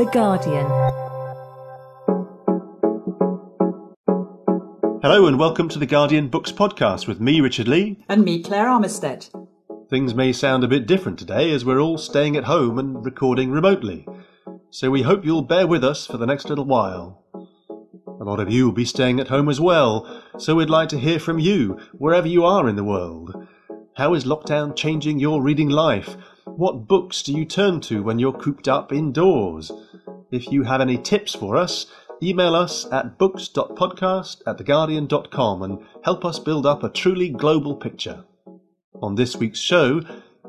[0.00, 0.64] The Guardian.
[5.02, 8.02] Hello and welcome to the Guardian Books Podcast with me, Richard Lea.
[8.08, 9.28] And me, Claire Armistead.
[9.90, 13.50] Things may sound a bit different today as we're all staying at home and recording
[13.50, 14.06] remotely.
[14.70, 17.22] So we hope you'll bear with us for the next little while.
[18.18, 20.98] A lot of you will be staying at home as well, so we'd like to
[20.98, 23.46] hear from you, wherever you are in the world.
[23.96, 26.16] How is lockdown changing your reading life?
[26.46, 29.70] What books do you turn to when you're cooped up indoors?
[30.30, 31.86] If you have any tips for us,
[32.22, 38.24] email us at books.podcast at theguardian.com and help us build up a truly global picture.
[39.02, 40.02] On this week's show,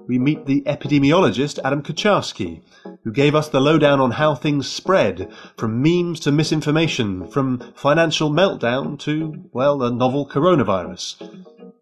[0.08, 2.62] we meet the epidemiologist Adam Kucharski,
[3.04, 8.30] who gave us the lowdown on how things spread, from memes to misinformation, from financial
[8.30, 11.22] meltdown to, well, the novel coronavirus.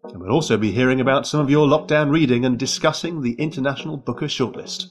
[0.04, 3.98] And we'll also be hearing about some of your lockdown reading and discussing the International
[3.98, 4.90] Booker Shortlist.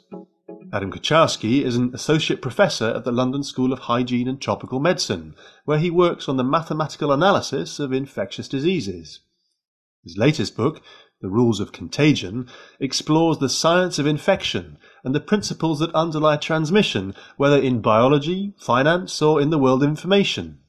[0.72, 5.34] Adam Kucharski is an associate professor at the London School of Hygiene and Tropical Medicine,
[5.66, 9.22] where he works on the mathematical analysis of infectious diseases.
[10.04, 10.84] His latest book,
[11.22, 12.48] the Rules of Contagion,
[12.80, 19.24] explores the science of infection and the principles that underlie transmission, whether in biology, finance,
[19.24, 20.60] or in the world of information.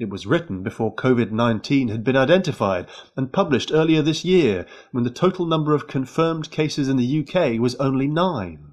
[0.00, 5.10] It was written before COVID-19 had been identified and published earlier this year when the
[5.10, 8.71] total number of confirmed cases in the UK was only nine.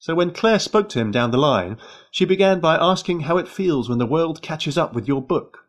[0.00, 1.76] So when Claire spoke to him down the line,
[2.10, 5.66] she began by asking how it feels when the world catches up with your book.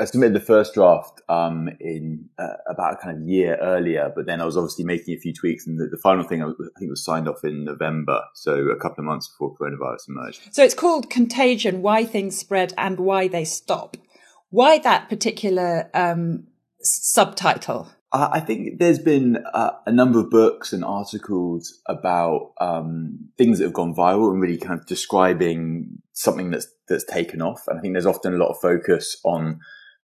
[0.00, 4.24] I submitted the first draft um, in uh, about a kind of year earlier, but
[4.24, 6.56] then I was obviously making a few tweaks, and the, the final thing I, was,
[6.58, 10.40] I, think was signed off in November, so a couple of months before coronavirus emerged.
[10.50, 13.98] So it's called Contagion: Why Things Spread and Why They Stop.
[14.48, 16.48] Why that particular um,
[16.80, 17.90] subtitle?
[18.16, 23.64] I think there's been a, a, number of books and articles about um, things that
[23.64, 27.64] have gone viral and really kind of describing something that's that's taken off.
[27.66, 29.58] And I think there's often a lot of focus on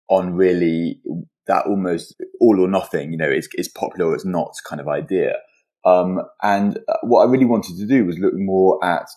[0.10, 1.02] on really
[1.48, 4.88] that almost all or nothing, you know, it's, it's popular or it's not kind of
[4.88, 5.36] idea.
[5.86, 9.08] Um, and uh, what I really wanted to do was look more at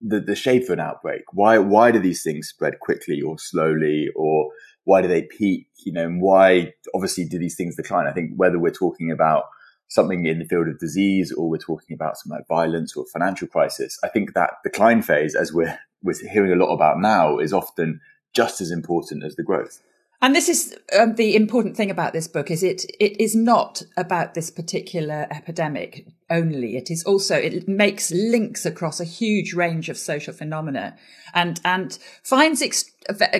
[0.00, 1.22] the, the shape of an outbreak.
[1.32, 4.50] Why, why do these things spread quickly or slowly or
[4.84, 5.68] why do they peak?
[5.84, 8.06] You know, and why obviously do these things decline?
[8.06, 9.44] I think whether we're talking about
[9.88, 13.48] something in the field of disease or we're talking about something like violence or financial
[13.48, 17.52] crisis, I think that decline phase, as we're, we're hearing a lot about now, is
[17.52, 18.00] often
[18.34, 19.82] just as important as the growth.
[20.20, 23.82] And this is um, the important thing about this book is it it is not
[23.96, 26.76] about this particular epidemic only.
[26.76, 30.96] It is also it makes links across a huge range of social phenomena
[31.34, 32.90] and and finds ex-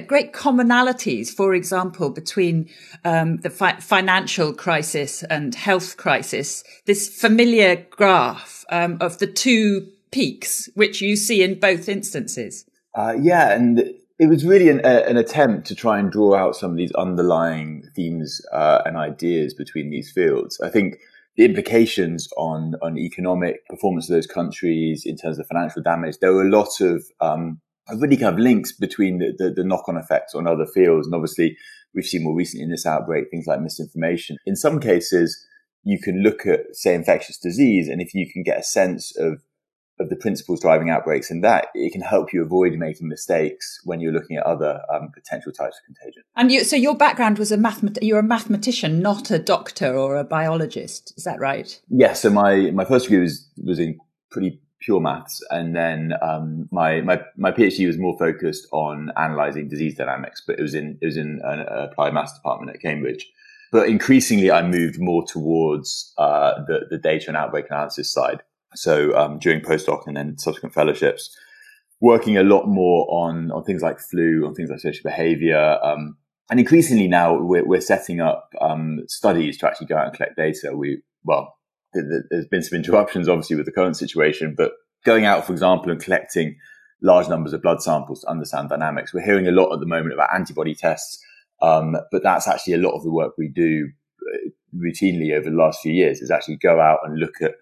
[0.06, 1.30] great commonalities.
[1.30, 2.68] For example, between
[3.04, 9.88] um, the fi- financial crisis and health crisis, this familiar graph um, of the two
[10.12, 12.64] peaks, which you see in both instances.
[12.94, 16.56] Uh, yeah, and it was really an, a, an, attempt to try and draw out
[16.56, 20.60] some of these underlying themes uh, and ideas between these fields.
[20.60, 20.96] I think
[21.36, 26.32] the implications on on economic performance of those countries in terms of financial damage, there
[26.32, 27.60] were a lot of um,
[27.96, 31.06] really kind of links between the, the, the knock on effects on other fields.
[31.06, 31.56] And obviously,
[31.94, 34.36] we've seen more recently in this outbreak things like misinformation.
[34.46, 35.46] In some cases,
[35.84, 39.40] you can look at, say, infectious disease, and if you can get a sense of
[40.00, 44.00] of the principles driving outbreaks and that it can help you avoid making mistakes when
[44.00, 46.22] you're looking at other um, potential types of contagion.
[46.36, 50.16] And you, so your background was a mathemat- you're a mathematician, not a doctor or
[50.16, 51.14] a biologist.
[51.16, 51.80] Is that right?
[51.88, 52.08] Yes.
[52.08, 53.98] Yeah, so my, my first degree was, was in
[54.30, 55.42] pretty pure maths.
[55.50, 60.58] And then, um, my, my, my PhD was more focused on analyzing disease dynamics, but
[60.58, 63.28] it was in, it was in an applied maths department at Cambridge.
[63.70, 68.42] But increasingly, I moved more towards uh, the, the data and outbreak analysis side.
[68.74, 71.36] So um, during postdoc and then subsequent fellowships,
[72.00, 76.16] working a lot more on on things like flu, on things like social behaviour, um,
[76.50, 80.36] and increasingly now we're, we're setting up um, studies to actually go out and collect
[80.36, 80.76] data.
[80.76, 81.56] We well,
[81.94, 84.72] there's been some interruptions obviously with the current situation, but
[85.04, 86.56] going out, for example, and collecting
[87.02, 89.14] large numbers of blood samples to understand dynamics.
[89.14, 91.22] We're hearing a lot at the moment about antibody tests,
[91.62, 93.88] um, but that's actually a lot of the work we do
[94.34, 97.52] uh, routinely over the last few years is actually go out and look at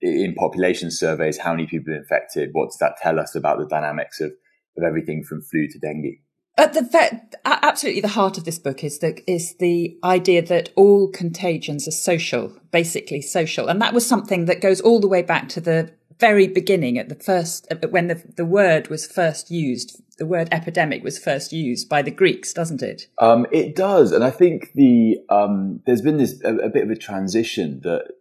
[0.00, 2.50] in population surveys, how many people are infected?
[2.52, 4.32] What does that tell us about the dynamics of,
[4.76, 6.20] of everything from flu to dengue?
[6.58, 11.10] At the absolutely the heart of this book is the is the idea that all
[11.10, 15.50] contagions are social, basically social, and that was something that goes all the way back
[15.50, 20.00] to the very beginning, at the first when the the word was first used.
[20.18, 23.02] The word epidemic was first used by the Greeks, doesn't it?
[23.20, 26.90] Um, it does, and I think the um, there's been this a, a bit of
[26.90, 28.12] a transition that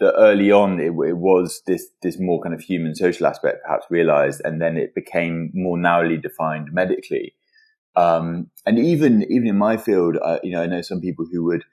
[0.00, 3.86] that early on it, it, was this this more kind of human social aspect perhaps
[3.90, 7.34] realized, and then it became more narrowly defined medically.
[7.96, 11.44] Um, and even even in my field, uh, you know, I know some people who
[11.44, 11.64] would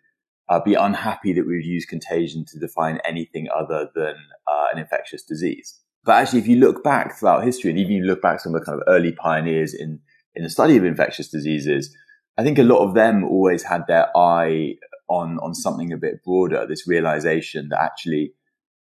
[0.50, 4.16] uh, be unhappy that we would use contagion to define anything other than
[4.48, 5.80] uh, an infectious disease.
[6.06, 8.62] But actually, if you look back throughout history, and even you look back some of
[8.62, 10.00] the kind of early pioneers in
[10.36, 11.96] in the study of infectious diseases,
[12.38, 14.76] I think a lot of them always had their eye
[15.08, 16.66] on on something a bit broader.
[16.68, 18.34] This realization that actually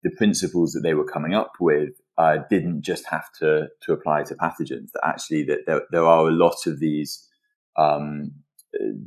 [0.02, 4.24] the principles that they were coming up with uh, didn't just have to to apply
[4.24, 4.92] to pathogens.
[4.92, 7.26] That actually that there, there are a lot of these
[7.76, 8.32] um,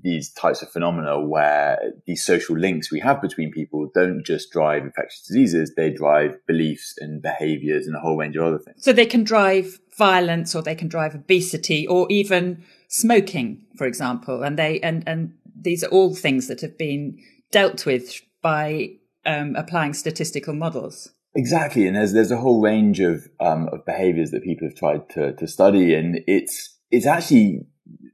[0.01, 4.83] these types of phenomena where these social links we have between people don't just drive
[4.83, 8.83] infectious diseases, they drive beliefs and behaviors and a whole range of other things.
[8.83, 12.63] So they can drive violence or they can drive obesity or even
[12.93, 14.43] smoking, for example.
[14.43, 17.17] And they, and, and these are all things that have been
[17.51, 18.91] dealt with by
[19.25, 21.09] um, applying statistical models.
[21.35, 21.87] Exactly.
[21.87, 25.33] And there's, there's a whole range of, um, of behaviors that people have tried to,
[25.33, 25.95] to study.
[25.95, 27.65] And it's, it's actually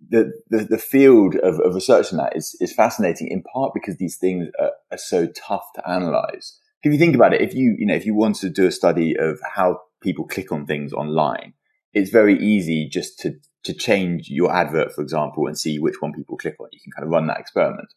[0.10, 3.98] the, the, the field of, of research in that is, is fascinating in part because
[3.98, 6.58] these things are, are so tough to analyze.
[6.84, 8.72] If you think about it, if you, you know, if you wanted to do a
[8.72, 11.54] study of how people click on things online,
[11.92, 13.34] it's very easy just to,
[13.64, 16.70] to change your advert, for example, and see which one people click on.
[16.72, 17.94] You can kind of run that experiment.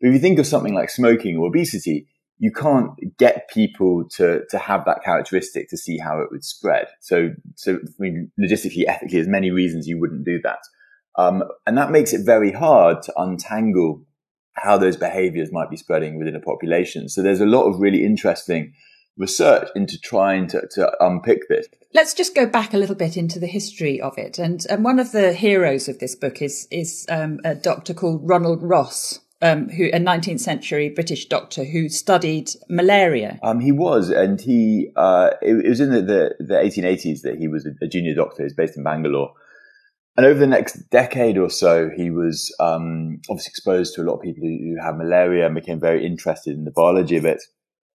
[0.00, 2.06] But if you think of something like smoking or obesity,
[2.38, 6.86] you can't get people to, to have that characteristic to see how it would spread.
[7.00, 10.58] So, so I mean, logistically, ethically, there's many reasons you wouldn't do that.
[11.18, 14.02] Um, and that makes it very hard to untangle
[14.52, 17.08] how those behaviors might be spreading within a population.
[17.08, 18.74] So there's a lot of really interesting
[19.16, 21.66] research into trying to, to unpick this.
[21.94, 24.38] Let's just go back a little bit into the history of it.
[24.38, 28.28] And, and one of the heroes of this book is, is um, a doctor called
[28.28, 29.20] Ronald Ross.
[29.42, 33.38] Um, who a 19th century British doctor who studied malaria.
[33.42, 37.36] Um, he was, and he uh, it, it, was in the, the, the 1880s that
[37.38, 38.44] he was a, junior doctor.
[38.44, 39.34] He's based in Bangalore,
[40.16, 44.14] and over the next decade or so, he was um, obviously exposed to a lot
[44.14, 47.42] of people who, who have malaria and became very interested in the biology of it.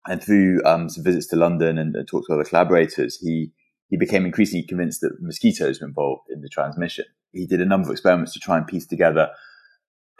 [0.06, 3.52] And through um, some visits to London and, and talks to other collaborators, he
[3.88, 7.04] he became increasingly convinced that mosquitoes were involved in the transmission.
[7.32, 9.30] He did a number of experiments to try and piece together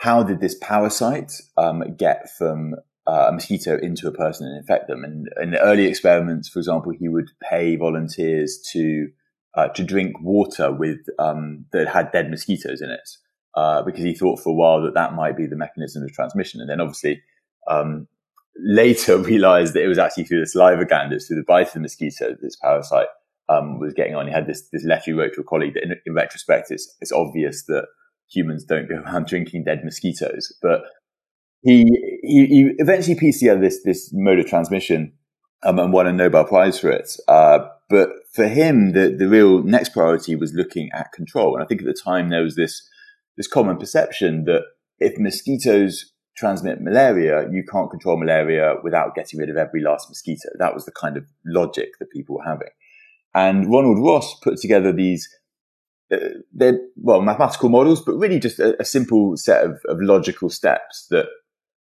[0.00, 2.74] how did this parasite um, get from
[3.06, 5.04] uh, a mosquito into a person and infect them.
[5.04, 9.08] And in the early experiments, for example, he would pay volunteers to
[9.54, 13.08] uh, to drink water with um, that had dead mosquitoes in it
[13.56, 16.60] uh, because he thought for a while that that might be the mechanism of transmission.
[16.60, 17.20] And then obviously
[17.68, 18.06] um,
[18.56, 21.74] later realized that it was actually through the saliva gland, it's through the bite of
[21.74, 23.08] the mosquito that this parasite
[23.48, 24.26] um, was getting on.
[24.26, 26.96] He had this, this letter he wrote to a colleague that in, in retrospect, it's,
[27.00, 27.86] it's obvious that
[28.28, 30.82] humans don't go around drinking dead mosquitoes, but
[31.62, 31.84] he,
[32.22, 35.12] he, he eventually pieced together this, this mode of transmission
[35.62, 37.16] um, and won a Nobel Prize for it.
[37.28, 41.54] Uh, but for him, the, the real next priority was looking at control.
[41.54, 42.88] And I think at the time there was this,
[43.36, 44.62] this common perception that
[44.98, 50.48] if mosquitoes transmit malaria, you can't control malaria without getting rid of every last mosquito.
[50.58, 52.68] That was the kind of logic that people were having.
[53.34, 55.28] And Ronald Ross put together these,
[56.12, 56.16] uh,
[56.52, 61.06] they're, well, mathematical models, but really just a, a simple set of, of logical steps
[61.10, 61.26] that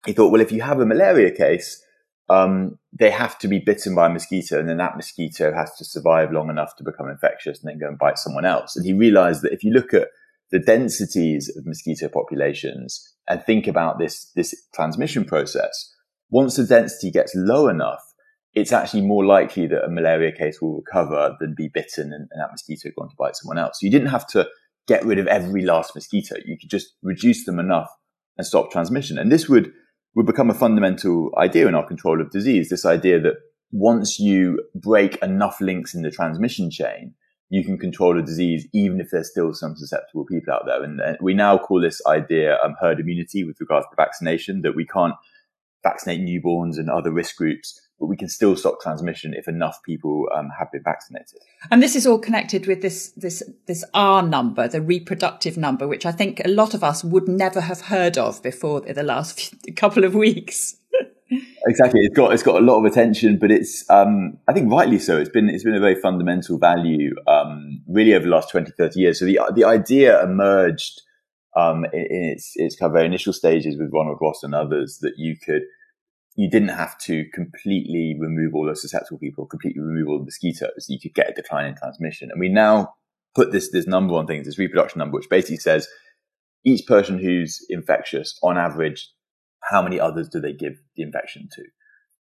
[0.06, 1.82] he thought, well, if you have a malaria case,
[2.30, 5.84] um, they have to be bitten by a mosquito and then that mosquito has to
[5.84, 8.76] survive long enough to become infectious and then go and bite someone else.
[8.76, 10.08] And he realized that if you look at
[10.54, 15.92] the densities of mosquito populations and think about this, this transmission process,
[16.30, 18.00] once the density gets low enough,
[18.54, 22.40] it's actually more likely that a malaria case will recover than be bitten and, and
[22.40, 23.80] that mosquito go on to bite someone else.
[23.80, 24.46] So you didn't have to
[24.86, 26.36] get rid of every last mosquito.
[26.46, 27.90] You could just reduce them enough
[28.38, 29.18] and stop transmission.
[29.18, 29.72] And this would
[30.14, 32.68] would become a fundamental idea in our control of disease.
[32.68, 33.34] This idea that
[33.72, 37.14] once you break enough links in the transmission chain,
[37.50, 40.82] you can control a disease even if there's still some susceptible people out there.
[40.82, 44.86] And we now call this idea um, herd immunity with regards to vaccination, that we
[44.86, 45.14] can't
[45.82, 50.28] vaccinate newborns and other risk groups but we can still stop transmission if enough people
[50.36, 51.38] um, have been vaccinated.
[51.70, 56.04] And this is all connected with this this this R number, the reproductive number, which
[56.04, 59.74] I think a lot of us would never have heard of before the last few,
[59.76, 60.76] couple of weeks.
[61.68, 64.98] Exactly, it's got it's got a lot of attention, but it's um, I think rightly
[64.98, 65.18] so.
[65.18, 69.00] It's been it's been a very fundamental value um, really over the last 20, 30
[69.00, 69.18] years.
[69.18, 71.02] So the the idea emerged
[71.56, 75.14] um, in, its its kind of very initial stages with Ronald Ross and others that
[75.16, 75.62] you could
[76.36, 80.86] you didn't have to completely remove all the susceptible people, completely remove all the mosquitoes.
[80.88, 82.30] You could get a decline in transmission.
[82.30, 82.94] And we now
[83.34, 85.86] put this, this number on things, this reproduction number, which basically says
[86.64, 89.08] each person who's infectious, on average,
[89.70, 91.62] how many others do they give the infection to?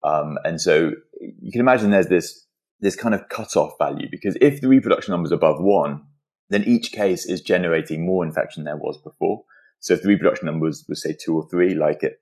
[0.07, 2.45] Um, and so you can imagine there's this,
[2.79, 6.01] this kind of cutoff value because if the reproduction number is above one,
[6.50, 9.43] then each case is generating more infection than there was before.
[9.79, 12.19] So if the reproduction number was, was say two or three, like it,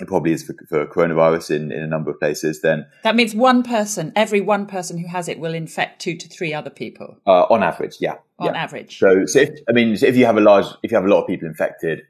[0.00, 3.34] it probably is for, for coronavirus in, in a number of places, then that means
[3.34, 7.16] one person, every one person who has it will infect two to three other people.
[7.26, 8.16] Uh, on average, yeah.
[8.38, 8.62] On yeah.
[8.62, 8.98] average.
[8.98, 11.08] So, so if, I mean, so if you have a large, if you have a
[11.08, 12.02] lot of people infected,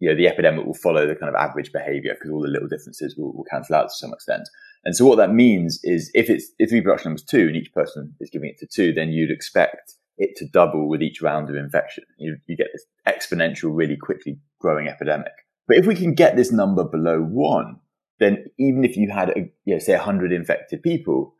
[0.00, 2.68] you know, the epidemic will follow the kind of average behavior because all the little
[2.68, 4.48] differences will, will cancel out to some extent.
[4.84, 7.72] And so what that means is if it's, if reproduction number is two and each
[7.72, 11.50] person is giving it to two, then you'd expect it to double with each round
[11.50, 12.04] of infection.
[12.18, 15.32] You, you get this exponential, really quickly growing epidemic.
[15.68, 17.76] But if we can get this number below one,
[18.18, 21.34] then even if you had, a, you know, say 100 infected people,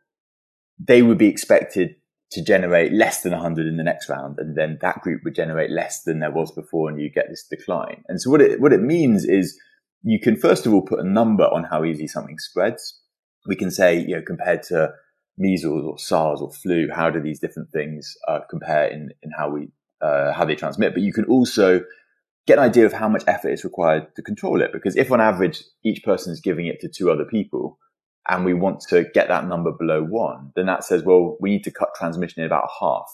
[0.79, 1.95] they would be expected
[2.31, 4.37] to generate less than 100 in the next round.
[4.39, 7.45] And then that group would generate less than there was before and you get this
[7.49, 8.03] decline.
[8.07, 9.59] And so what it, what it means is
[10.03, 12.99] you can first of all put a number on how easy something spreads.
[13.47, 14.93] We can say, you know, compared to
[15.37, 19.49] measles or SARS or flu, how do these different things uh, compare in, in how
[19.49, 19.69] we,
[20.01, 20.93] uh, how they transmit?
[20.93, 21.81] But you can also
[22.47, 24.71] get an idea of how much effort is required to control it.
[24.71, 27.77] Because if on average each person is giving it to two other people
[28.29, 31.63] and we want to get that number below one, then that says, well, we need
[31.63, 33.09] to cut transmission in about half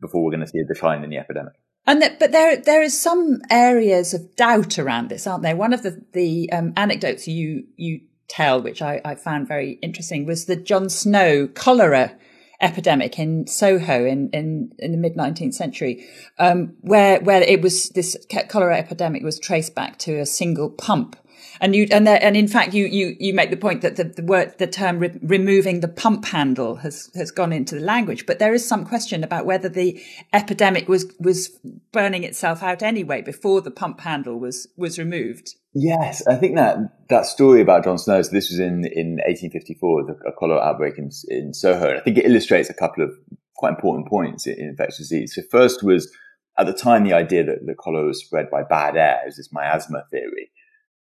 [0.00, 1.54] before we're going to see a decline in the epidemic.
[1.86, 5.56] And that, but there, there is some areas of doubt around this, aren't there?
[5.56, 10.26] One of the, the um, anecdotes you, you tell, which I, I found very interesting,
[10.26, 12.16] was the John Snow cholera
[12.60, 16.06] epidemic in Soho in, in, in the mid 19th century,
[16.38, 18.16] um, where, where it was, this
[18.48, 21.16] cholera epidemic was traced back to a single pump.
[21.60, 24.04] And you, and there, and in fact, you, you, you make the point that the,
[24.04, 28.26] the word, the term re- removing the pump handle has, has gone into the language,
[28.26, 30.00] but there is some question about whether the
[30.32, 31.48] epidemic was, was
[31.92, 35.54] burning itself out anyway before the pump handle was, was removed.
[35.74, 38.22] Yes, I think that that story about John Snow.
[38.22, 41.96] So this was in in 1854, the cholera outbreak in, in Soho.
[41.96, 43.12] I think it illustrates a couple of
[43.54, 45.34] quite important points in, in infectious disease.
[45.34, 46.10] So first was
[46.58, 49.20] at the time the idea that the cholera was spread by bad air.
[49.22, 50.50] It was this miasma theory.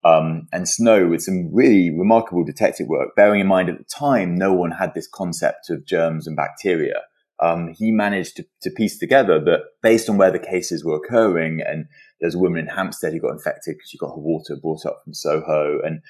[0.04, 4.36] Um, and Snow with some really remarkable detective work, bearing in mind at the time
[4.36, 7.02] no one had this concept of germs and bacteria.
[7.40, 11.62] Um, he managed to, to piece together that based on where the cases were occurring
[11.66, 11.86] and
[12.20, 15.02] there's a woman in Hampstead who got infected because she got her water brought up
[15.04, 15.80] from Soho.
[15.84, 16.02] And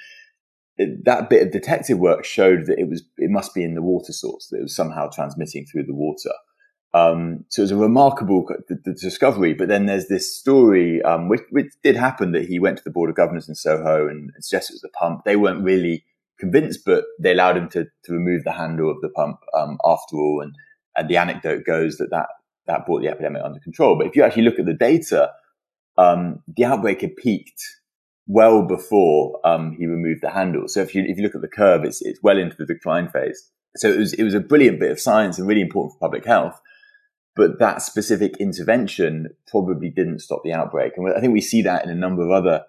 [0.78, 3.82] it, that bit of detective work showed that it was, it must be in the
[3.82, 6.32] water source, that it was somehow transmitting through the water.
[6.94, 9.54] Um, so it was a remarkable the, the discovery.
[9.54, 12.92] But then there's this story, um, which, which, did happen that he went to the
[12.92, 15.24] Board of Governors in Soho and, and suggested it was the pump.
[15.26, 16.06] They weren't really
[16.40, 20.16] convinced, but they allowed him to, to remove the handle of the pump, um, after
[20.16, 20.42] all.
[20.42, 20.56] And,
[20.96, 22.28] and the anecdote goes that that,
[22.68, 23.98] that brought the epidemic under control.
[23.98, 25.32] But if you actually look at the data,
[25.98, 27.64] um, the outbreak had peaked
[28.28, 30.68] well before um, he removed the handle.
[30.68, 33.10] So if you if you look at the curve, it's it's well into the decline
[33.10, 33.50] phase.
[33.78, 36.26] So it was it was a brilliant bit of science and really important for public
[36.26, 36.60] health.
[37.38, 41.86] But that specific intervention probably didn't stop the outbreak, and I think we see that
[41.86, 42.64] in a number of other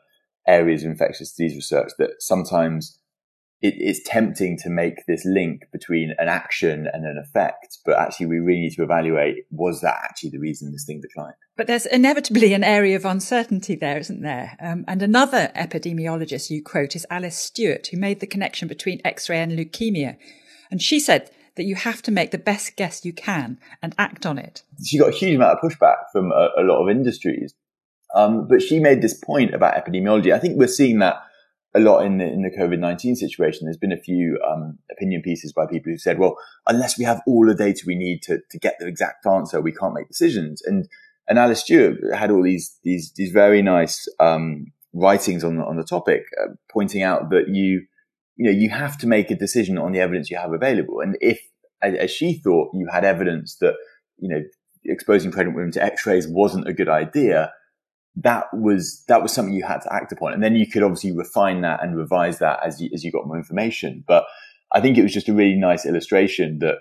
[0.46, 2.98] areas of infectious disease research that sometimes
[3.60, 8.26] it, it's tempting to make this link between an action and an effect, but actually
[8.26, 11.34] we really need to evaluate was that actually the reason this thing declined?
[11.56, 14.56] But there's inevitably an area of uncertainty there, isn't there?
[14.60, 19.40] Um, and another epidemiologist you quote is Alice Stewart, who made the connection between X-ray
[19.40, 20.16] and leukemia.
[20.70, 24.24] And she said that you have to make the best guess you can and act
[24.24, 24.62] on it.
[24.82, 27.54] She got a huge amount of pushback from a, a lot of industries.
[28.14, 30.32] Um, but she made this point about epidemiology.
[30.32, 31.16] I think we're seeing that
[31.74, 33.66] a lot in the in the COVID nineteen situation.
[33.66, 36.36] There's been a few um, opinion pieces by people who said, "Well,
[36.66, 39.72] unless we have all the data we need to to get the exact answer, we
[39.72, 40.88] can't make decisions." And
[41.28, 45.76] and Alice Stewart had all these these these very nice um, writings on the, on
[45.76, 47.86] the topic, uh, pointing out that you
[48.38, 51.00] you know you have to make a decision on the evidence you have available.
[51.00, 51.40] And if,
[51.82, 53.74] as she thought, you had evidence that
[54.18, 54.42] you know
[54.84, 57.52] exposing pregnant women to X-rays wasn't a good idea,
[58.16, 61.12] that was that was something you had to act upon, and then you could obviously
[61.12, 64.04] refine that and revise that as you as you got more information.
[64.06, 64.24] But
[64.72, 66.76] I think it was just a really nice illustration that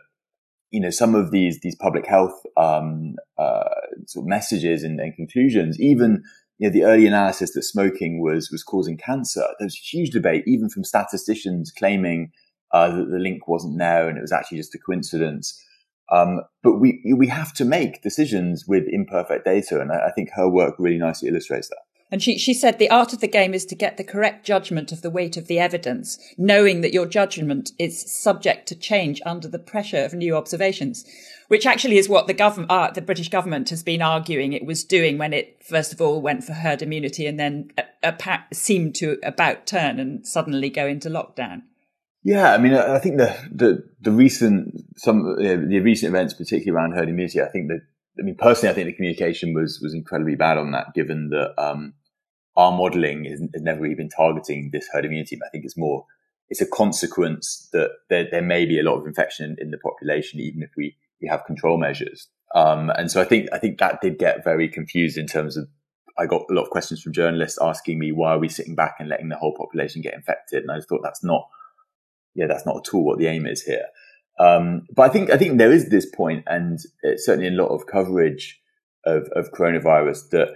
[0.70, 3.64] you know some of these these public health um, uh,
[4.06, 6.22] sort of messages and, and, conclusions, even
[6.58, 9.46] you know the early analysis that smoking was was causing cancer.
[9.60, 12.32] There was a huge debate, even from statisticians claiming
[12.72, 15.64] uh, that the link wasn't there and it was actually just a coincidence.
[16.12, 20.30] Um, but we we have to make decisions with imperfect data, and I, I think
[20.36, 21.87] her work really nicely illustrates that.
[22.10, 24.92] And she, she said the art of the game is to get the correct judgment
[24.92, 29.48] of the weight of the evidence, knowing that your judgment is subject to change under
[29.48, 31.06] the pressure of new observations,
[31.50, 34.86] which actually is what the government, uh, the British government has been arguing it was
[34.86, 37.72] doing when it first of all went for herd immunity and then
[38.04, 41.64] uh, seemed to about turn and suddenly go into lockdown.
[42.24, 46.92] Yeah, I mean, I think the the, the recent some the recent events, particularly around
[46.94, 47.82] herd immunity, I think that
[48.20, 51.54] I mean personally, I think the communication was was incredibly bad on that, given that
[51.58, 51.94] um,
[52.56, 55.40] our modelling has never really been targeting this herd immunity.
[55.46, 56.06] I think it's more
[56.50, 59.78] it's a consequence that there, there may be a lot of infection in, in the
[59.78, 62.30] population, even if we, we have control measures.
[62.56, 65.68] Um, and so I think I think that did get very confused in terms of
[66.18, 68.96] I got a lot of questions from journalists asking me why are we sitting back
[69.00, 71.50] and letting the whole population get infected, and I just thought that's not
[72.36, 73.88] yeah that's not at all what the aim is here.
[74.40, 76.80] Um, but I think I think there is this point, and
[77.18, 78.62] certainly a lot of coverage
[79.06, 80.50] of, of coronavirus that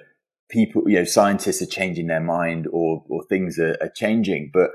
[0.50, 4.72] people you know scientists are changing their mind or or things are, are changing, but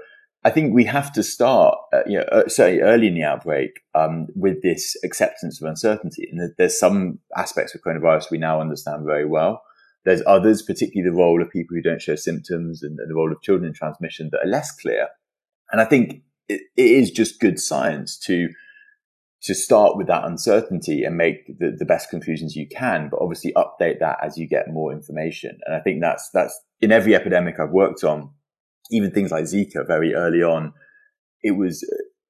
[0.47, 3.81] I think we have to start, uh, you know, uh, certainly early in the outbreak,
[3.97, 6.29] um, with this acceptance of uncertainty.
[6.31, 9.65] And there's some aspects of coronavirus we now understand very well.
[10.05, 13.33] There's others, particularly the role of people who don't show symptoms and, and the role
[13.33, 15.09] of children in transmission that are less clear.
[15.73, 18.49] And I think it, it is just good science to
[19.43, 23.53] to start with that uncertainty and make the, the best conclusions you can, but obviously
[23.55, 25.59] update that as you get more information.
[25.67, 28.31] And I think that's that's in every epidemic I've worked on
[28.91, 30.73] even things like Zika very early on,
[31.43, 31.85] it was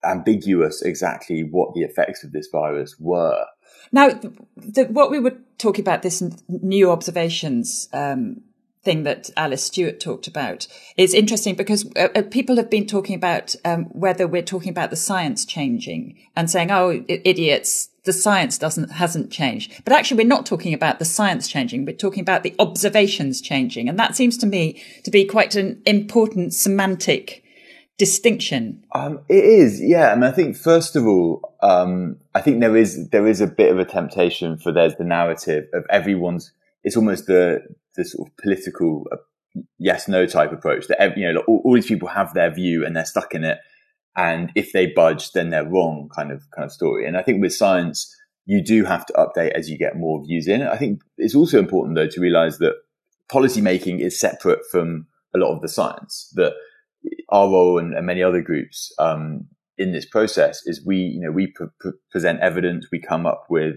[0.05, 3.45] ambiguous exactly what the effects of this virus were.
[3.93, 4.09] Now,
[4.57, 8.43] the, what we were talking about, this new observations um,
[8.87, 10.67] thing that Alice Stewart talked about,
[10.97, 14.89] is interesting because uh, uh, people have been talking about um, whether we're talking about
[14.89, 20.29] the science changing and saying, "Oh, idiots." The science doesn't hasn't changed, but actually, we're
[20.29, 21.85] not talking about the science changing.
[21.85, 25.83] We're talking about the observations changing, and that seems to me to be quite an
[25.85, 27.43] important semantic
[27.99, 28.85] distinction?
[28.95, 30.13] Um, it is, yeah.
[30.13, 33.47] I mean, I think first of all, um, I think there is there is a
[33.47, 36.53] bit of a temptation for there's the narrative of everyone's.
[36.85, 37.63] It's almost the
[37.97, 39.17] the sort of political uh,
[39.79, 42.97] yes no type approach that you know all, all, these people have their view and
[42.97, 43.59] they're stuck in it.
[44.17, 47.07] And if they budge then they're wrong kind of kind of story.
[47.07, 48.15] And i think with science
[48.47, 50.63] you do have to update as you get more views in.
[50.63, 52.75] I think it's also important though to realize that
[53.29, 56.55] policy making is separate from a lot of the science that
[57.29, 61.31] our role and, and many other groups um, in this process is we you know
[61.31, 61.53] we
[62.11, 63.77] present evidence we come up with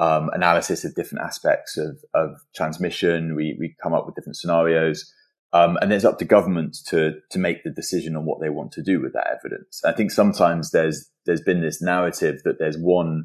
[0.00, 3.36] um, analysis of different aspects of, of transmission.
[3.36, 5.12] We, we come up with different scenarios.
[5.52, 8.70] Um, and it's up to governments to to make the decision on what they want
[8.72, 9.82] to do with that evidence.
[9.84, 13.24] I think sometimes there's there's been this narrative that there's one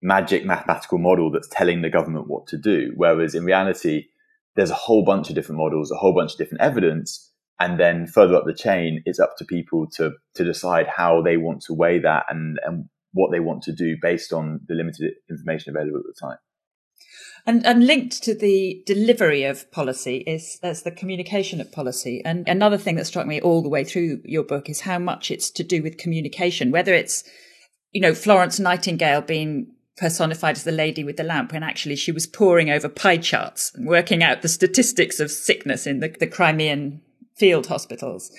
[0.00, 4.06] magic mathematical model that's telling the government what to do, whereas in reality,
[4.56, 8.06] there's a whole bunch of different models, a whole bunch of different evidence, and then
[8.06, 11.74] further up the chain, it's up to people to to decide how they want to
[11.74, 15.98] weigh that and and what they want to do based on the limited information available
[15.98, 16.38] at the time.
[17.46, 22.20] And, and linked to the delivery of policy is there's the communication of policy.
[22.24, 25.30] And another thing that struck me all the way through your book is how much
[25.30, 27.24] it's to do with communication, whether it's,
[27.92, 32.12] you know, Florence Nightingale being personified as the lady with the lamp when actually she
[32.12, 36.26] was poring over pie charts and working out the statistics of sickness in the, the
[36.26, 37.00] Crimean
[37.36, 38.30] field hospitals,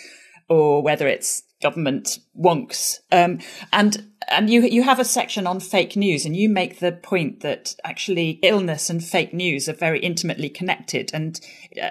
[0.49, 2.99] or whether it's government wonks.
[3.11, 3.39] Um,
[3.71, 7.41] and and you you have a section on fake news, and you make the point
[7.41, 11.39] that actually illness and fake news are very intimately connected, and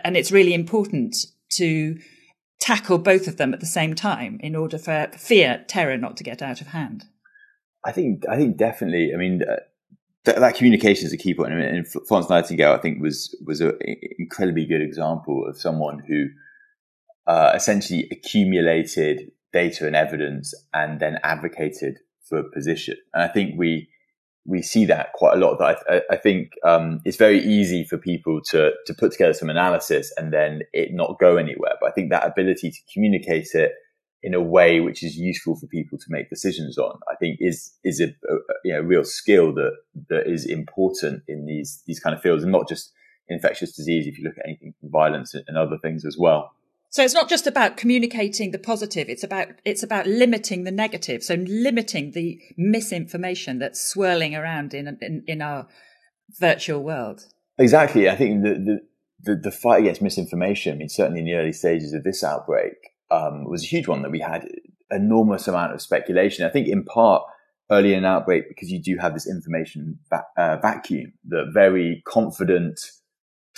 [0.04, 1.16] and it's really important
[1.50, 1.98] to
[2.61, 6.24] tackle both of them at the same time in order for fear, terror, not to
[6.24, 7.04] get out of hand.
[7.85, 9.12] I think I think definitely.
[9.14, 9.42] I mean.
[9.42, 9.57] Uh,
[10.24, 11.52] that, that communication is a key point.
[11.52, 13.78] And Florence Nightingale, I think, was was an
[14.18, 16.26] incredibly good example of someone who
[17.26, 22.96] uh, essentially accumulated data and evidence and then advocated for a position.
[23.14, 23.88] And I think we
[24.46, 25.58] we see that quite a lot.
[25.58, 29.50] That I, I think um, it's very easy for people to to put together some
[29.50, 31.74] analysis and then it not go anywhere.
[31.80, 33.72] But I think that ability to communicate it
[34.22, 37.72] in a way which is useful for people to make decisions on, I think is
[37.84, 39.72] is a, a you know real skill that
[40.08, 42.92] that is important in these these kind of fields, and not just
[43.28, 44.06] infectious disease.
[44.06, 46.52] If you look at anything from violence and other things as well.
[46.90, 49.09] So it's not just about communicating the positive.
[49.09, 51.22] It's about, it's about limiting the negative.
[51.22, 55.66] So limiting the misinformation that's swirling around in, in, in our
[56.40, 57.27] virtual world.
[57.59, 58.09] Exactly.
[58.09, 58.81] I think the, the,
[59.20, 62.74] the, the, fight against misinformation, I mean, certainly in the early stages of this outbreak,
[63.11, 64.46] um, was a huge one that we had
[64.90, 66.46] enormous amount of speculation.
[66.46, 67.22] I think in part
[67.70, 72.03] early in an outbreak because you do have this information va- uh, vacuum that very
[72.07, 72.81] confident,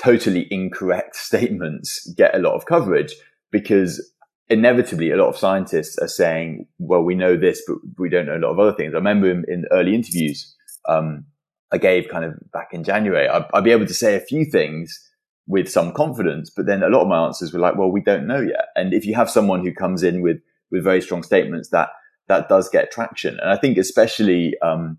[0.02, 3.14] totally incorrect statements get a lot of coverage
[3.50, 4.12] because
[4.48, 8.36] inevitably a lot of scientists are saying, well, we know this, but we don't know
[8.36, 8.94] a lot of other things.
[8.94, 10.54] I remember in, in early interviews,
[10.88, 11.24] um,
[11.72, 14.44] I gave kind of back in January, I'd, I'd, be able to say a few
[14.44, 14.98] things
[15.46, 18.26] with some confidence, but then a lot of my answers were like, well, we don't
[18.26, 18.66] know yet.
[18.74, 20.38] And if you have someone who comes in with,
[20.72, 21.90] with very strong statements that
[22.30, 23.38] that does get traction.
[23.40, 24.98] And I think especially um,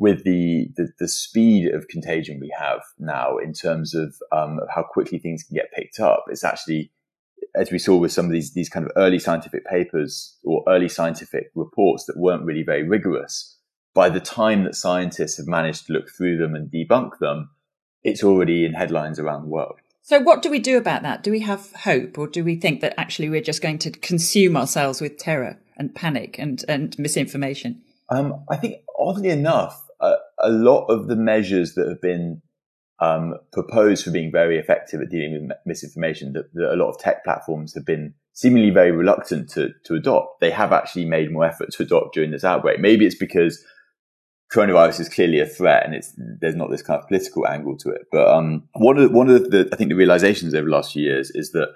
[0.00, 4.68] with the, the, the speed of contagion we have now in terms of, um, of
[4.74, 6.90] how quickly things can get picked up, it's actually
[7.54, 10.88] as we saw with some of these these kind of early scientific papers or early
[10.88, 13.58] scientific reports that weren't really very rigorous,
[13.92, 17.50] by the time that scientists have managed to look through them and debunk them,
[18.02, 19.80] it's already in headlines around the world.
[20.02, 21.22] So, what do we do about that?
[21.22, 24.56] Do we have hope, or do we think that actually we're just going to consume
[24.56, 27.82] ourselves with terror and panic and, and misinformation?
[28.08, 29.86] Um, I think, oddly enough,
[30.42, 32.42] a, lot of the measures that have been
[33.00, 36.98] um, proposed for being very effective at dealing with misinformation that, that, a lot of
[36.98, 40.40] tech platforms have been seemingly very reluctant to, to adopt.
[40.40, 42.80] They have actually made more effort to adopt during this outbreak.
[42.80, 43.64] Maybe it's because
[44.52, 47.90] coronavirus is clearly a threat and it's, there's not this kind of political angle to
[47.90, 48.02] it.
[48.12, 50.92] But, um, one of the, one of the, I think the realizations over the last
[50.92, 51.68] few years is that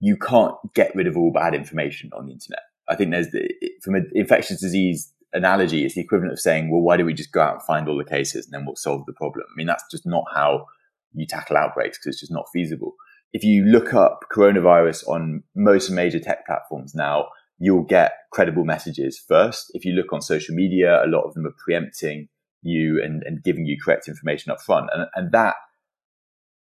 [0.00, 2.60] you can't get rid of all bad information on the internet.
[2.88, 3.48] I think there's the,
[3.82, 7.32] from an infectious disease analogy is the equivalent of saying, well, why do we just
[7.32, 9.44] go out and find all the cases and then we'll solve the problem?
[9.48, 10.66] I mean, that's just not how
[11.12, 12.94] you tackle outbreaks because it's just not feasible.
[13.32, 19.18] If you look up coronavirus on most major tech platforms now, you'll get credible messages
[19.18, 19.70] first.
[19.74, 22.28] If you look on social media, a lot of them are preempting
[22.62, 24.88] you and, and giving you correct information up front.
[24.92, 25.56] And, and that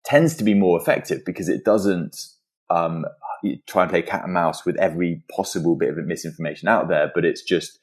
[0.05, 2.17] tends to be more effective because it doesn't
[2.69, 3.05] um,
[3.67, 7.25] try and play cat and mouse with every possible bit of misinformation out there, but
[7.25, 7.79] it's just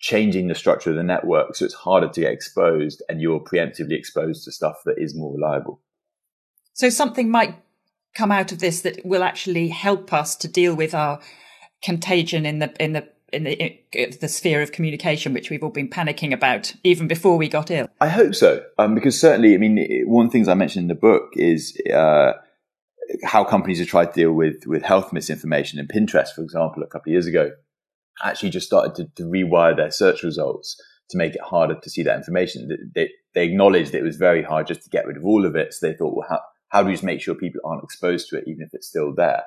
[0.00, 3.92] changing the structure of the network so it's harder to get exposed and you're preemptively
[3.92, 5.80] exposed to stuff that is more reliable.
[6.72, 7.56] So something might
[8.14, 11.20] come out of this that will actually help us to deal with our
[11.82, 13.52] contagion in the in the in the,
[13.92, 17.70] in the sphere of communication, which we've all been panicking about even before we got
[17.70, 17.88] ill.
[18.00, 20.88] I hope so, um, because certainly, I mean, one of the things I mentioned in
[20.88, 22.32] the book is uh,
[23.22, 25.78] how companies have tried to deal with with health misinformation.
[25.78, 27.52] And Pinterest, for example, a couple of years ago,
[28.22, 30.80] actually just started to, to rewire their search results
[31.10, 32.90] to make it harder to see that information.
[32.94, 35.74] They, they acknowledged it was very hard just to get rid of all of it.
[35.74, 38.38] So they thought, well, how, how do we just make sure people aren't exposed to
[38.38, 39.44] it, even if it's still there?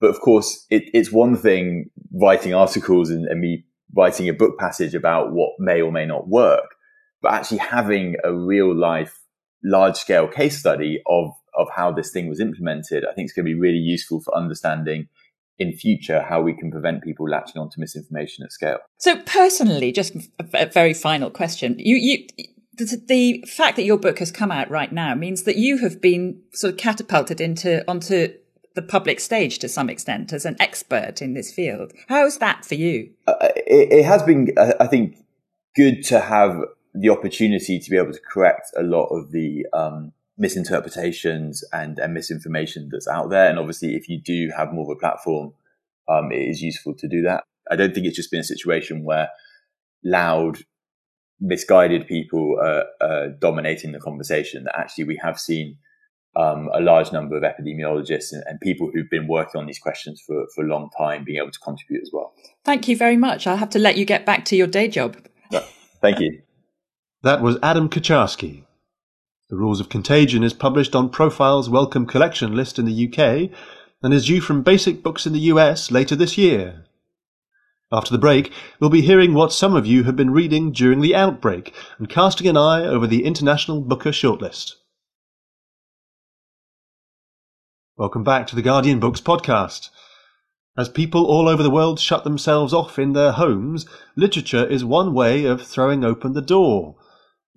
[0.00, 4.58] But of course, it, it's one thing writing articles and, and me writing a book
[4.58, 6.74] passage about what may or may not work,
[7.22, 9.20] but actually having a real life,
[9.62, 13.46] large scale case study of, of how this thing was implemented, I think is going
[13.46, 15.08] to be really useful for understanding
[15.58, 18.78] in future how we can prevent people latching onto misinformation at scale.
[18.98, 21.76] So personally, just a very final question.
[21.78, 22.26] You, you,
[22.76, 26.00] the, the fact that your book has come out right now means that you have
[26.00, 28.34] been sort of catapulted into, onto
[28.74, 31.92] the public stage to some extent as an expert in this field.
[32.08, 33.10] How's that for you?
[33.26, 35.16] Uh, it, it, has been, I think,
[35.76, 36.60] good to have
[36.94, 42.14] the opportunity to be able to correct a lot of the, um, misinterpretations and, and
[42.14, 43.48] misinformation that's out there.
[43.48, 45.52] And obviously, if you do have more of a platform,
[46.08, 47.44] um, it is useful to do that.
[47.70, 49.30] I don't think it's just been a situation where
[50.04, 50.58] loud,
[51.40, 54.64] misguided people are, are dominating the conversation.
[54.64, 55.78] That actually we have seen
[56.36, 60.20] um, a large number of epidemiologists and, and, people who've been working on these questions
[60.26, 62.34] for, for a long time being able to contribute as well.
[62.64, 63.46] Thank you very much.
[63.46, 65.16] I'll have to let you get back to your day job.
[66.00, 66.42] Thank you.
[67.22, 68.64] That was Adam Kucharski,
[69.50, 73.50] the Rules of Contagion is published on Profile's Wellcome Collection list in the UK
[74.02, 76.86] and is due from Basic Books in the US later this year.
[77.92, 81.14] After the break, we'll be hearing what some of you have been reading during the
[81.14, 84.72] outbreak and casting an eye over the International Booker shortlist.
[87.98, 89.90] Welcome back to the Guardian Books podcast.
[90.76, 93.84] As people all over the world shut themselves off in their homes,
[94.16, 96.96] literature is one way of throwing open the door.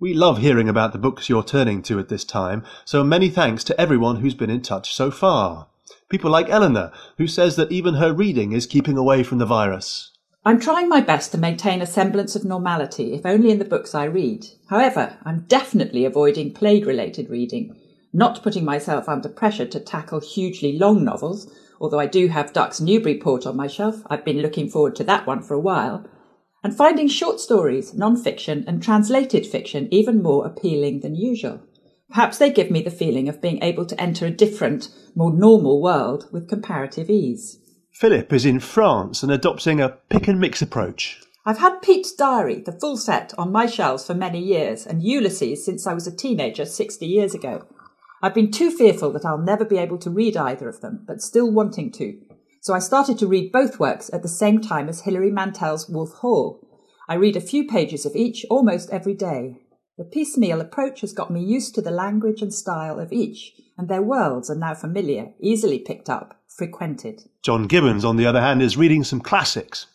[0.00, 3.64] We love hearing about the books you're turning to at this time, so many thanks
[3.64, 5.66] to everyone who's been in touch so far.
[6.08, 10.12] People like Eleanor, who says that even her reading is keeping away from the virus.
[10.44, 13.92] I'm trying my best to maintain a semblance of normality, if only in the books
[13.92, 14.46] I read.
[14.68, 17.74] However, I'm definitely avoiding plague related reading,
[18.12, 22.80] not putting myself under pressure to tackle hugely long novels, although I do have Ducks,
[22.80, 24.02] Newburyport on my shelf.
[24.08, 26.08] I've been looking forward to that one for a while
[26.62, 31.60] and finding short stories, non-fiction and translated fiction even more appealing than usual.
[32.10, 35.82] Perhaps they give me the feeling of being able to enter a different, more normal
[35.82, 37.58] world with comparative ease.
[37.92, 41.20] Philip is in France and adopting a pick and mix approach.
[41.44, 45.64] I've had Pepys's Diary, the full set, on my shelves for many years, and Ulysses
[45.64, 47.66] since I was a teenager 60 years ago.
[48.22, 51.22] I've been too fearful that I'll never be able to read either of them, but
[51.22, 52.18] still wanting to,
[52.60, 56.12] so I started to read both works at the same time as Hilary Mantel's Wolf
[56.14, 56.60] Hall.
[57.08, 59.56] I read a few pages of each almost every day.
[59.96, 63.88] The piecemeal approach has got me used to the language and style of each, and
[63.88, 67.22] their worlds are now familiar, easily picked up, frequented.
[67.42, 69.86] John Gibbons, on the other hand, is reading some classics.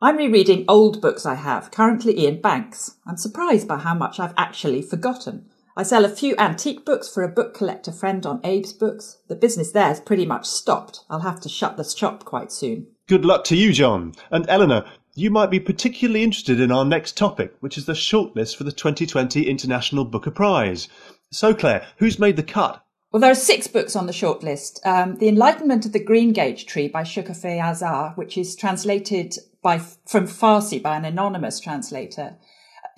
[0.00, 2.96] I'm rereading old books I have, currently Iain Banks.
[3.04, 5.46] I'm surprised by how much I've actually forgotten.
[5.78, 9.18] I sell a few antique books for a book collector friend on AbeBooks.
[9.28, 11.04] The business there's pretty much stopped.
[11.08, 12.88] I'll have to shut the shop quite soon.
[13.06, 14.14] Good luck to you, John.
[14.32, 18.56] And Eleanor, you might be particularly interested in our next topic, which is the shortlist
[18.56, 20.88] for the 2020 International Booker Prize.
[21.30, 22.84] So, Claire, who's made the cut?
[23.12, 24.84] Well, there are six books on the shortlist.
[24.84, 30.26] Um, the Enlightenment of the Greengage Tree by Shokoofeh Azar, which is translated by, from
[30.26, 32.36] Farsi by an anonymous translator.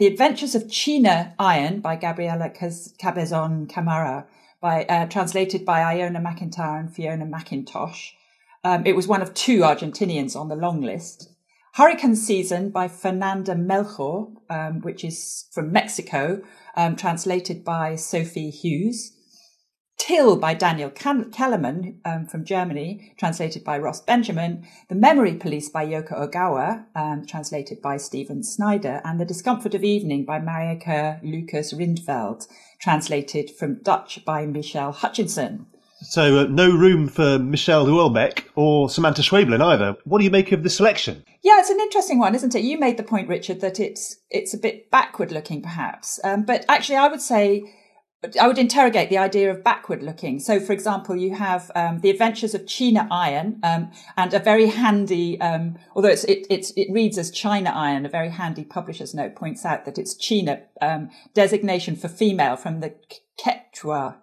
[0.00, 4.26] The Adventures of China Iron by Gabriela Cabezon Camara,
[4.58, 8.12] by, uh, translated by Iona Macintyre and Fiona Mackintosh.
[8.64, 11.28] Um, it was one of two Argentinians on the long list.
[11.74, 16.40] Hurricane Season by Fernanda Melchor, um, which is from Mexico,
[16.78, 19.12] um, translated by Sophie Hughes.
[20.00, 25.86] Tyll by Daniel Kehlmann um, from Germany, translated by Ross Benjamin, The Memory Police by
[25.86, 31.74] Yoko Ogawa, um, translated by Stephen Snyder, and The Discomfort of Evening by Marieke Lucas
[31.74, 32.48] Rijneveld,
[32.80, 35.66] translated from Dutch by Michele Hutchison.
[36.00, 39.98] So, uh, no room for Michel Houellebecq or Samanta Schweblin either.
[40.04, 41.24] What do you make of the selection?
[41.42, 42.62] Yeah, it's an interesting one, isn't it?
[42.62, 46.18] You made the point, Richard, that it's it's a bit backward looking, perhaps.
[46.24, 47.70] Um, but actually, I would say
[48.38, 50.40] I would interrogate the idea of backward looking.
[50.40, 54.66] So, for example, you have um, the Adventures of China Iron, um, and a very
[54.66, 59.35] handy, um, although it's it, it reads as China Iron, a very handy publisher's note
[59.35, 62.94] points out that it's China um, designation for female from the
[63.42, 64.16] Quechua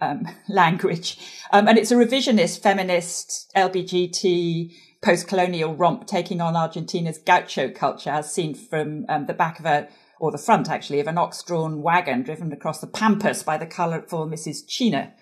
[0.00, 1.18] um, language,
[1.52, 8.32] um, and it's a revisionist, feminist, LBGT, post-colonial romp taking on Argentina's gaucho culture, as
[8.32, 9.88] seen from the back of a
[10.20, 14.28] or the front actually, of an ox-drawn wagon driven across the pampas by the colourful
[14.28, 14.68] Mrs.
[14.68, 15.12] China,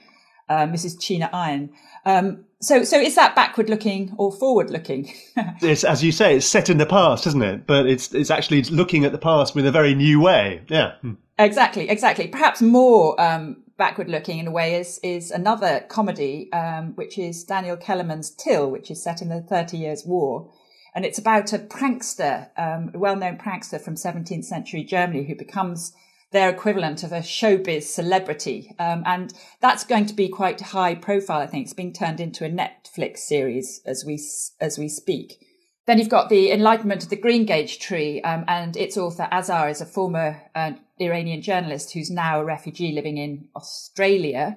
[0.48, 1.00] uh, Mrs.
[1.00, 1.70] China Iron.
[2.04, 5.12] Um, so, so is that backward looking or forward looking?
[5.62, 7.66] it's, as you say, it's set in the past, isn't it?
[7.66, 10.62] But it's, it's actually looking at the past with a very new way.
[10.68, 10.96] Yeah.
[11.00, 11.14] Hmm.
[11.38, 12.26] Exactly, exactly.
[12.26, 17.44] Perhaps more, um, backward looking in a way is, is another comedy, um, which is
[17.44, 20.50] Daniel Kehlmann's Tyll, which is set in the Thirty Years' War
[20.98, 25.92] and it's about a prankster, um, a well-known prankster from 17th century Germany who becomes
[26.32, 28.74] their equivalent of a showbiz celebrity.
[28.80, 31.38] Um, and that's going to be quite high profile.
[31.38, 34.18] I think it's being turned into a Netflix series as we,
[34.60, 35.38] as we speak.
[35.86, 39.80] Then you've got the Enlightenment of the Greengage Tree, um, and its author Azar is
[39.80, 44.56] a former uh, Iranian journalist who's now a refugee living in Australia.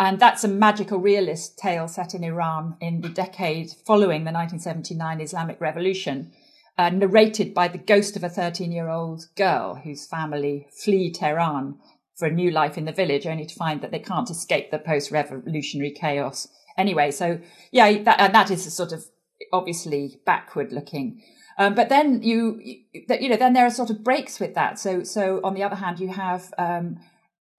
[0.00, 5.20] And that's a magical realist tale set in Iran in the decade following the 1979
[5.20, 6.32] Islamic Revolution,
[6.78, 11.78] uh, narrated by the ghost of a 13 year old girl whose family flee Tehran
[12.16, 14.78] for a new life in the village, only to find that they can't escape the
[14.78, 16.48] post revolutionary chaos.
[16.78, 17.38] Anyway, so
[17.70, 19.04] yeah, that, and that is a sort of
[19.52, 21.22] obviously backward looking.
[21.58, 22.58] Um, but then you,
[22.94, 24.78] you know, then there are sort of breaks with that.
[24.78, 27.00] So, so on the other hand, you have um,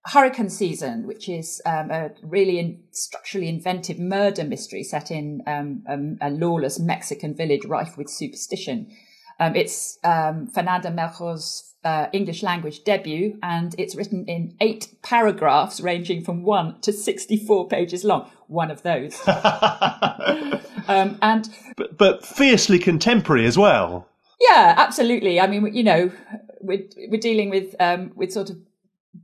[0.06, 5.84] Hurricane Season, which is um, a really in, structurally inventive murder mystery set in um,
[5.88, 8.92] um, a lawless Mexican village rife with superstition.
[9.40, 15.82] Um, it's um, Fernanda Melchor's uh, English language debut, and it's written in eight paragraphs
[15.82, 18.30] ranging from one to 64 pages long.
[18.48, 19.20] One of those.
[20.88, 24.08] Um, and but, but fiercely contemporary as well.
[24.40, 25.40] Yeah, absolutely.
[25.40, 26.12] I mean, you know,
[26.60, 27.76] we're, we're dealing with
[28.16, 28.58] with sort of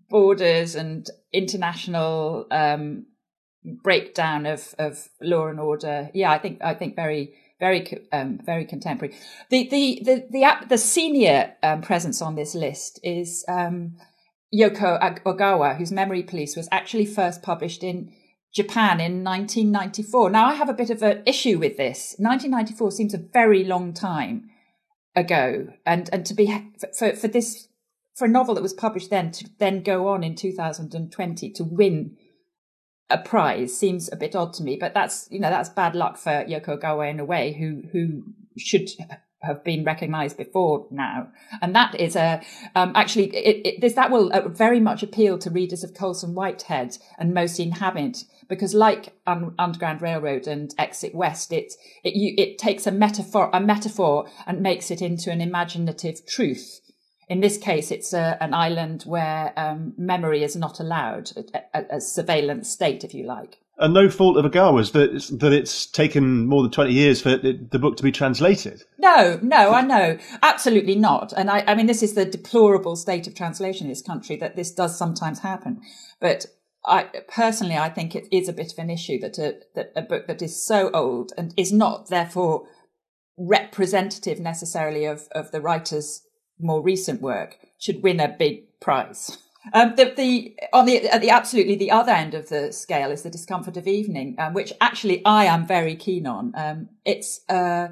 [0.10, 3.06] borders and international um,
[3.84, 6.10] breakdown of, of law and order.
[6.14, 9.16] Yeah, I think I think very very um, very contemporary.
[9.50, 13.96] The the the the, the senior um, presence on this list is um,
[14.54, 18.14] Yoko Ogawa, whose Memory Police was actually first published in
[18.54, 20.30] Japan in 1994.
[20.30, 22.16] Now I have a bit of an issue with this.
[22.18, 24.50] 1994 seems a very long time
[25.16, 27.68] ago, and and to be for for this
[28.18, 32.18] for a novel that was published then to then go on in 2020 to win
[33.10, 34.76] a prize seems a bit odd to me.
[34.80, 38.24] But that's you know that's bad luck for Yoko Ogawa in a way, who who
[38.58, 38.90] should
[39.44, 41.30] have been recognised before now,
[41.62, 42.42] and that is a
[42.76, 46.34] um, actually it, it, this that will uh, very much appeal to readers of Colson
[46.34, 48.18] Whitehead and Mohsin Hamid
[48.50, 53.52] because like Un- Underground Railroad and Exit West, it it you, it takes a metaphor
[53.54, 56.82] a metaphor and makes it into an imaginative truth
[57.30, 61.32] in this case, it's a, an island where um, memory is not allowed,
[61.74, 63.60] a, a, surveillance state, if you like.
[63.80, 67.30] And no fault of Ogawa's that it's, that it's taken more than 20 years for
[67.30, 68.84] it, the book to be translated.
[68.98, 70.18] No, no, I know.
[70.42, 71.34] Absolutely not.
[71.34, 74.56] And I, I mean, this is the deplorable state of translation in this country that
[74.56, 75.82] this does sometimes happen.
[76.20, 76.48] But
[76.86, 80.02] I personally, I think it is a bit of an issue that a, that a
[80.02, 82.68] book that is so old and is not therefore
[83.38, 86.24] representative necessarily of, of the writer's
[86.60, 89.38] more recent work should win a big prize.
[89.74, 93.24] Um, the, the, on the, at the absolutely the other end of the scale is
[93.24, 96.54] the discomfort of evening, um, which actually I am very keen on.
[96.56, 97.90] Um, it's, uh,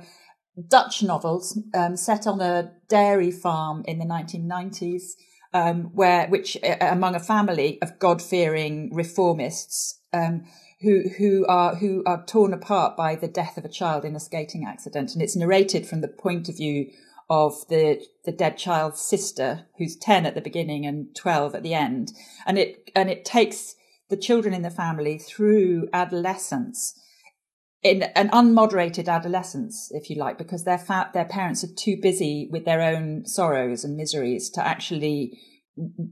[0.69, 5.04] Dutch novels, um, set on a dairy farm in the 1990s,
[5.54, 10.45] um, where, which uh, among a family of God-fearing reformists, um,
[10.82, 14.19] who who are who are torn apart by the death of a child in a
[14.19, 16.91] skating accident, and it's narrated from the point of view
[17.29, 21.73] of the the dead child's sister, who's ten at the beginning and twelve at the
[21.73, 22.11] end,
[22.45, 23.75] and it and it takes
[24.09, 26.93] the children in the family through adolescence
[27.85, 32.49] in an unmoderated adolescence, if you like, because their fa- their parents are too busy
[32.51, 35.39] with their own sorrows and miseries to actually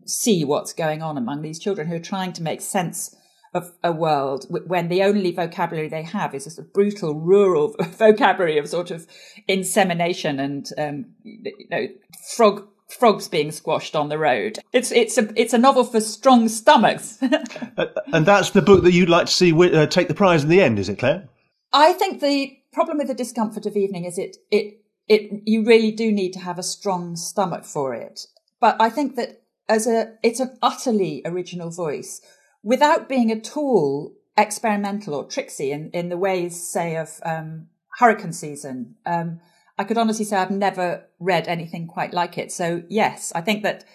[0.06, 3.16] see what's going on among these children who are trying to make sense
[3.54, 8.68] of a world when the only vocabulary they have is this brutal rural vocabulary of
[8.68, 9.06] sort of
[9.48, 11.88] insemination and um, you know
[12.36, 14.60] frog frogs being squashed on the road.
[14.72, 17.20] It's it's a it's a novel for strong stomachs.
[17.76, 20.50] Uh, and that's the book that you'd like to see uh, take the prize in
[20.50, 21.28] the end, is it, Claire?
[21.72, 25.92] I think the problem with the discomfort of evening is it it it you really
[25.92, 28.28] do need to have a strong stomach for it.
[28.60, 32.22] But I think that as a it's an utterly original voice
[32.64, 37.68] without being at all experimental or tricksy in, in the ways, say, of um,
[38.00, 38.96] hurricane season.
[39.06, 39.40] Um,
[39.78, 42.52] I could honestly say I've never read anything quite like it.
[42.52, 43.86] So yes, I think that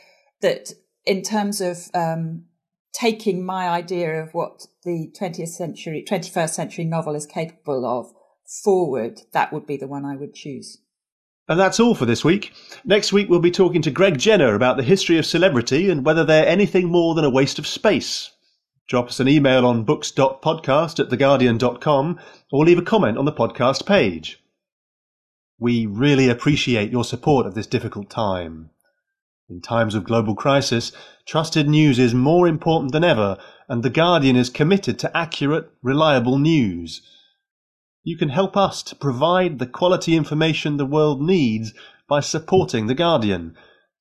[0.41, 0.73] that
[1.05, 2.45] in terms of um,
[2.93, 8.13] taking my idea of what the 20th century, 21st century novel is capable of
[8.63, 10.79] forward, that would be the one I would choose.
[11.49, 12.53] And that's all for this week.
[12.85, 16.23] Next week, we'll be talking to Greg Jenner about the history of celebrity and whether
[16.23, 18.31] they're anything more than a waste of space.
[18.89, 22.19] Drop us an email on books.podcast at theguardian.com
[22.51, 24.43] or leave a comment on the podcast page.
[25.59, 28.71] We really appreciate your support at this difficult time.
[29.51, 30.93] In times of global crisis,
[31.27, 33.37] trusted news is more important than ever,
[33.69, 37.03] and The Guardian is committed to accurate, reliable news.
[38.05, 41.75] You can help us to provide the quality information the world needs
[42.09, 43.55] by supporting The Guardian.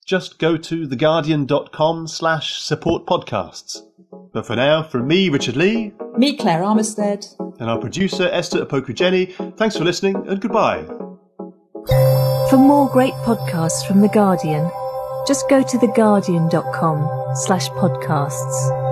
[0.08, 3.82] Just go to theguardian.com slash support podcasts.
[4.32, 5.92] But for now, from me, Richard Lea.
[6.18, 7.26] Me, Claire Armistead.
[7.60, 10.86] And our producer, Esther Opoku-Gyeni, thanks for listening and goodbye.
[12.50, 14.72] For more great podcasts from The Guardian,
[15.28, 18.87] just go to theguardian.com slash podcasts.